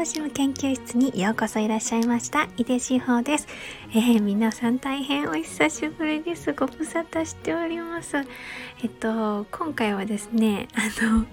[0.00, 3.46] 楽しむ研究室にようこそいらっしゃいました井出志保です、
[3.90, 6.54] えー、皆さん大変お久しぶりです。
[6.54, 8.16] ご無沙汰しております。
[8.82, 11.26] えっと今回はですねあの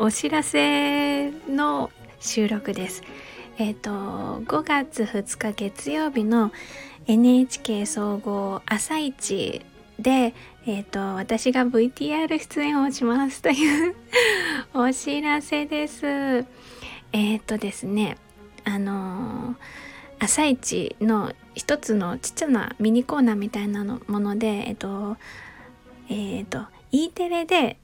[0.00, 3.04] お知らせの収録です。
[3.56, 6.50] えっと5月2日月曜日の
[7.06, 9.64] NHK 総合朝一
[10.00, 10.34] で、
[10.66, 13.96] えっ、ー、と、私が VTR 出演をしますという
[14.74, 16.44] お知らせです。
[17.12, 18.16] えっ、ー、とですね、
[18.64, 19.56] あのー、
[20.18, 25.16] 朝一の一つのちっちゃなミニコーナーみたいなのもので、えっ、と、
[26.08, 26.60] えっ、と、
[26.92, 27.78] E テレで、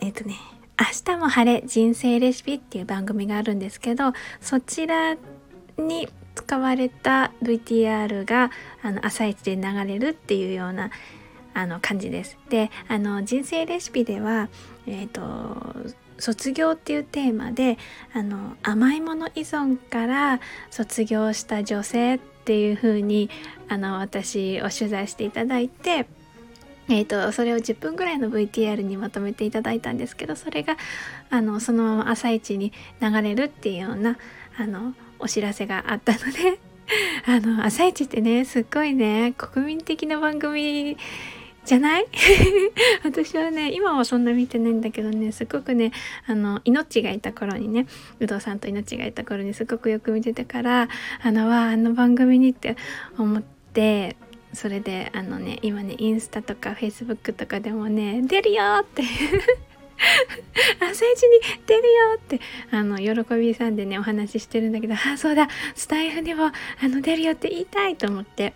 [0.00, 0.36] えっ、とね、
[0.78, 5.16] 明日も晴れ人生レシピっていう番組があるんですけど、そちら
[5.76, 8.50] に使われた VTR が
[8.82, 10.90] あの朝一で流れるっていうような
[11.54, 12.38] あの感じです。
[12.48, 14.48] であの人生レシピでは、
[14.86, 17.78] えーと、卒業っていうテーマで
[18.12, 23.30] あの甘いもの依存から卒業した女性っていう風に
[23.68, 26.06] あに私を取材していただいて。
[26.92, 30.76] えーと、それを10分ぐらいの VTR にまとめていただいたんですけどそれが
[31.30, 34.18] あのそのまま朝一に流れるっていうような
[34.58, 36.58] あのお知らせがあったので
[37.26, 40.96] あの朝一ってねすっごいね国民的な番組
[41.70, 42.06] じゃない？
[43.04, 45.92] 私はね今はそんな見てないんだけどねすごくね
[46.26, 47.86] あの命がいた頃にね
[48.18, 50.88] 有働さんと命がいた頃にすごくよく見てたから
[51.22, 52.76] あのわあの番組にって
[53.16, 54.16] 思って
[54.52, 59.04] それであのね今ねインスタとかフェイスブックとかでもね出るよって。
[60.80, 66.52] 朝一に出るよってあの喜びさんでねお話ししてるんだけどあそうだスタイフでもあ
[66.88, 68.54] の出るよって言いたいと思って。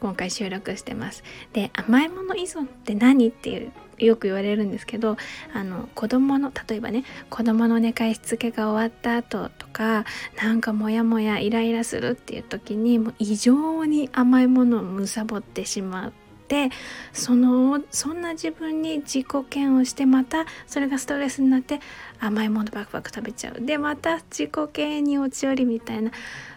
[0.00, 1.22] 今回収録してます。
[1.52, 5.16] で甘いもの依存って何っていうよく言われるんですけど
[5.52, 10.04] あの子供の例えばね子供の寝かしつけが終わった後とか
[10.42, 16.12] なんかモヤモヤイライラするっていう時にもう異常に甘いものをむさぼってしまう
[16.48, 16.70] て
[17.12, 21.80] そのそんな自分に自己嫌悪してまたそれがストレスになって
[22.20, 26.10] 甘いものバクバク食べちゃうでまた自己嫌悪に落ち寄りみたいな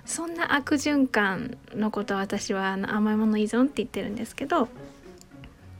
[0.05, 4.67] そんな悪循環のことを私はあの甘いもの依存って言ってるんですけど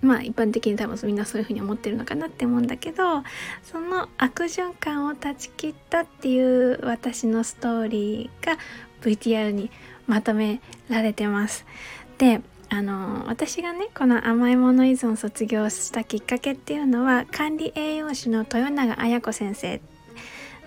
[0.02, 3.24] まあ一般的に多分みんなそういうふうに思ってるのかなって思うんだけど
[3.64, 8.58] その悪循環を断ち切ったっていう私のストーリーが
[9.02, 9.72] VTR に
[10.06, 11.66] まとめられてます。
[12.18, 19.82] であの私がねこの甘いもの依存を卒業したきっかけっていうのは管理栄養士の豊永綾子先生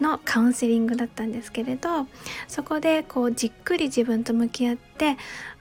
[0.00, 2.06] のカウンセリングだったんですけれど
[2.48, 5.16] そこでこうじっくり自分と向き合って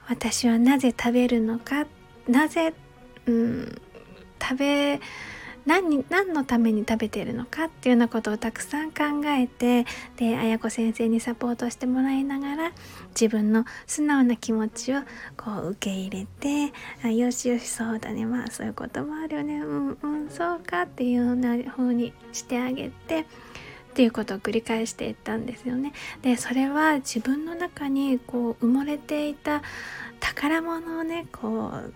[0.08, 1.86] 私はなぜ食べるのか
[2.26, 2.72] なぜ、
[3.26, 3.80] うん、
[4.40, 5.00] 食べ
[5.66, 12.72] 何何のために食べているのかっていうようなことをたくさん考えてで綾子先生にサポートしてもらいながら
[13.10, 15.00] 自分の素直な気持ちを
[15.36, 16.72] こう受け入れて
[17.04, 23.24] あよしよしそうだねまあそういうこともあるよねうんうんそうかっていうような風にしてあげてっ
[23.92, 25.92] ていうことを繰り返していったんですよね。
[26.22, 29.62] でそれは自分の中にこう埋もれていた
[30.20, 31.92] 宝物をねこう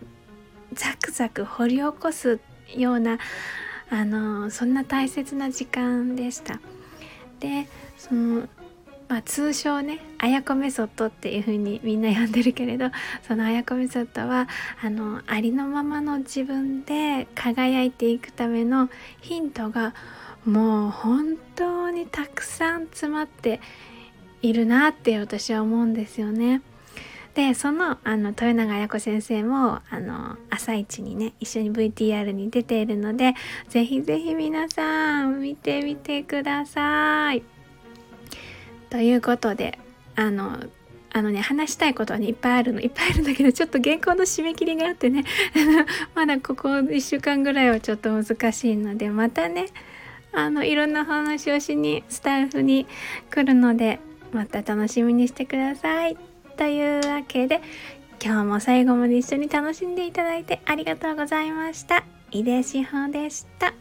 [0.73, 2.41] ザクザク掘り起こす
[2.75, 3.19] ような
[3.91, 6.61] あのそんな大切な時間でした。
[7.41, 7.67] で
[7.97, 8.49] その
[9.07, 12.91] まあ、通称ね「あやこメソッド」っていう風にみんな呼んでるけれど
[13.29, 14.49] そのあやこメソッドは
[14.83, 18.89] あのありのままの自分で輝いていくための
[19.21, 19.95] ヒントが
[20.47, 23.61] もう本当にたくさん詰まって
[24.43, 26.63] いるなって私は思うんですよね。
[27.35, 33.35] でそのあの豊永綾子先生もあの朝一にね一緒に VTR に出ているので
[33.69, 37.43] ぜひぜひ皆さん見てみてください。
[38.89, 39.79] ということで
[40.15, 40.59] あの
[41.13, 45.25] あのね話したいことはねいっぱいあるのいっぱいあるんだけどちょっと原稿の締め切りがあってね
[46.15, 49.67] まだここ1週間ぐらいはちょっと難しいのでまたね
[50.33, 52.87] あのいろんな話をしにスタッフに
[53.31, 54.01] 来るので
[54.33, 56.34] また楽しみにしてください。
[56.57, 57.61] というわけで
[58.25, 62.05] 今日も最後まで一緒に楽しんでいただいてありがとうございました。
[62.31, 63.75] 井出志保でした。